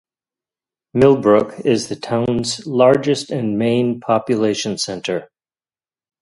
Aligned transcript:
Millbrook 0.95 1.59
is 1.59 1.87
the 1.87 1.95
township's 1.95 2.65
largest 2.65 3.29
and 3.29 3.59
main 3.59 3.99
population 3.99 4.75
centre. 4.79 5.29